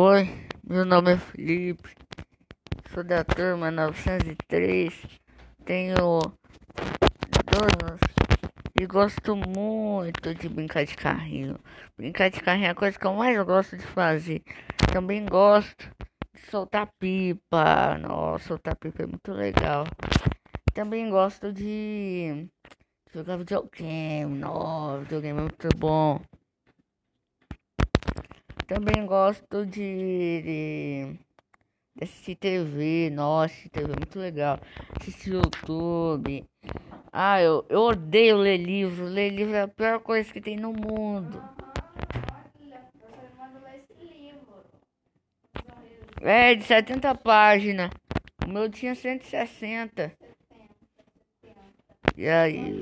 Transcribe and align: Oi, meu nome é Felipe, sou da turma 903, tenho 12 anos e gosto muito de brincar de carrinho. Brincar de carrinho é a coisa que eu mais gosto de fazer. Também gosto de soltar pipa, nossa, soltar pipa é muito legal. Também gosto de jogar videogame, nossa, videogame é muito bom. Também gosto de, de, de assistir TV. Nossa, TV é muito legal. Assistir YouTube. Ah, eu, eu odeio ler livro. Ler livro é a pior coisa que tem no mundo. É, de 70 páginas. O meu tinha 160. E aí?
Oi, 0.00 0.30
meu 0.62 0.84
nome 0.84 1.14
é 1.14 1.16
Felipe, 1.16 1.92
sou 2.94 3.02
da 3.02 3.24
turma 3.24 3.68
903, 3.68 4.94
tenho 5.64 5.96
12 5.96 7.66
anos 7.82 8.00
e 8.80 8.86
gosto 8.86 9.34
muito 9.34 10.32
de 10.36 10.48
brincar 10.48 10.84
de 10.84 10.94
carrinho. 10.94 11.58
Brincar 11.96 12.30
de 12.30 12.40
carrinho 12.40 12.68
é 12.68 12.70
a 12.70 12.74
coisa 12.76 12.96
que 12.96 13.04
eu 13.04 13.12
mais 13.12 13.44
gosto 13.44 13.76
de 13.76 13.82
fazer. 13.86 14.44
Também 14.92 15.26
gosto 15.26 15.90
de 16.32 16.48
soltar 16.48 16.88
pipa, 17.00 17.98
nossa, 17.98 18.46
soltar 18.46 18.76
pipa 18.76 19.02
é 19.02 19.06
muito 19.06 19.32
legal. 19.32 19.84
Também 20.72 21.10
gosto 21.10 21.52
de 21.52 22.46
jogar 23.12 23.36
videogame, 23.36 24.38
nossa, 24.38 25.00
videogame 25.00 25.40
é 25.40 25.42
muito 25.42 25.68
bom. 25.76 26.20
Também 28.68 29.06
gosto 29.06 29.64
de, 29.64 30.42
de, 30.42 31.18
de 31.96 32.04
assistir 32.04 32.36
TV. 32.36 33.08
Nossa, 33.08 33.54
TV 33.70 33.92
é 33.94 33.96
muito 33.96 34.18
legal. 34.18 34.60
Assistir 35.00 35.32
YouTube. 35.32 36.44
Ah, 37.10 37.40
eu, 37.40 37.64
eu 37.70 37.80
odeio 37.80 38.36
ler 38.36 38.58
livro. 38.58 39.06
Ler 39.06 39.30
livro 39.30 39.54
é 39.54 39.62
a 39.62 39.68
pior 39.68 40.00
coisa 40.00 40.30
que 40.30 40.38
tem 40.38 40.58
no 40.58 40.74
mundo. 40.74 41.42
É, 46.20 46.54
de 46.54 46.64
70 46.64 47.14
páginas. 47.14 47.90
O 48.46 48.50
meu 48.50 48.68
tinha 48.68 48.94
160. 48.94 50.12
E 52.18 52.28
aí? 52.28 52.74